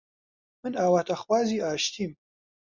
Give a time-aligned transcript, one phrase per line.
[0.65, 2.17] من ئاواتخوازی ئاشتیم